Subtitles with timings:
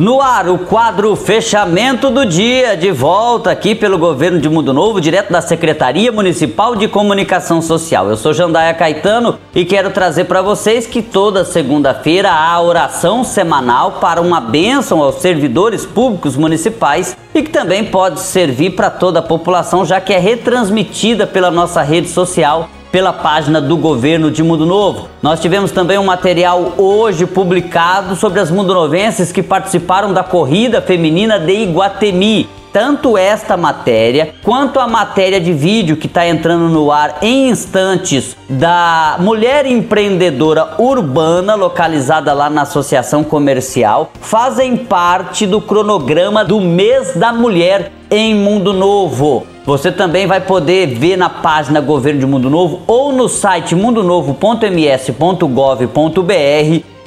[0.00, 4.98] No ar, o quadro Fechamento do Dia, de volta aqui pelo governo de Mundo Novo,
[4.98, 8.08] direto da Secretaria Municipal de Comunicação Social.
[8.08, 13.98] Eu sou Jandaia Caetano e quero trazer para vocês que toda segunda-feira há oração semanal
[14.00, 19.22] para uma bênção aos servidores públicos municipais e que também pode servir para toda a
[19.22, 24.66] população, já que é retransmitida pela nossa rede social pela página do governo de Mundo
[24.66, 25.08] Novo.
[25.22, 31.38] Nós tivemos também um material hoje publicado sobre as mundonovenses que participaram da corrida feminina
[31.38, 32.48] de Iguatemi.
[32.72, 38.36] Tanto esta matéria quanto a matéria de vídeo que está entrando no ar em instantes
[38.48, 47.14] da mulher empreendedora urbana localizada lá na Associação Comercial fazem parte do cronograma do mês
[47.16, 49.48] da mulher em Mundo Novo.
[49.64, 55.92] Você também vai poder ver na página Governo de Mundo Novo ou no site mundonovo.ms.gov.br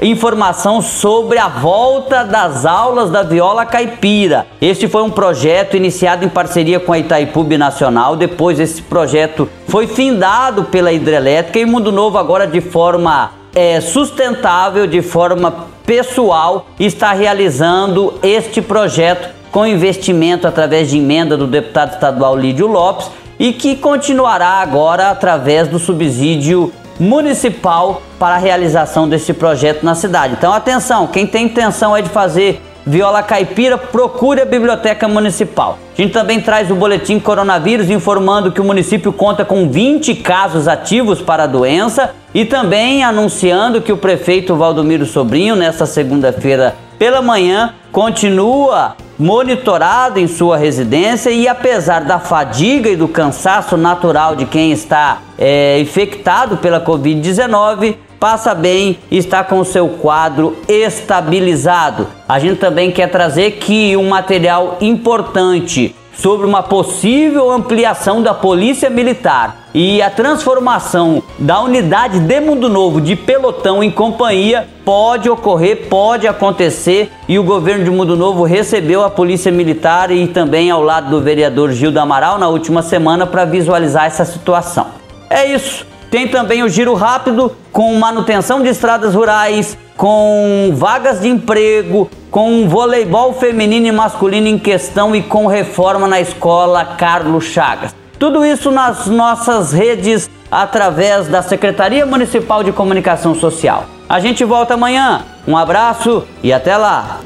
[0.01, 4.45] informação sobre a volta das aulas da viola caipira.
[4.61, 8.15] Este foi um projeto iniciado em parceria com a Itaipu Nacional.
[8.17, 14.85] Depois esse projeto foi findado pela Hidrelétrica e Mundo Novo agora de forma é, sustentável,
[14.87, 22.35] de forma pessoal, está realizando este projeto com investimento através de emenda do deputado estadual
[22.35, 29.83] Lídio Lopes e que continuará agora através do subsídio municipal para a realização desse projeto
[29.83, 30.33] na cidade.
[30.35, 35.77] Então, atenção, quem tem intenção é de fazer Viola Caipira, procure a Biblioteca Municipal.
[35.97, 40.67] A gente também traz o boletim coronavírus informando que o município conta com 20 casos
[40.67, 47.21] ativos para a doença e também anunciando que o prefeito Valdomiro Sobrinho, nesta segunda-feira pela
[47.21, 54.45] manhã, continua monitorado em sua residência e apesar da fadiga e do cansaço natural de
[54.45, 62.07] quem está é, infectado pela Covid-19, passa bem e está com seu quadro estabilizado.
[62.27, 68.89] A gente também quer trazer que um material importante sobre uma possível ampliação da Polícia
[68.89, 75.87] Militar e a transformação da unidade de Mundo Novo de pelotão em companhia pode ocorrer,
[75.89, 80.83] pode acontecer e o governo de Mundo Novo recebeu a Polícia Militar e também ao
[80.83, 84.87] lado do vereador Gil do Amaral na última semana para visualizar essa situação.
[85.29, 85.85] É isso.
[86.11, 92.67] Tem também o giro rápido com manutenção de estradas rurais, com vagas de emprego, com
[92.67, 97.95] voleibol feminino e masculino em questão e com reforma na escola Carlos Chagas.
[98.17, 103.85] Tudo isso nas nossas redes através da Secretaria Municipal de Comunicação Social.
[104.07, 105.23] A gente volta amanhã.
[105.47, 107.19] Um abraço e até lá!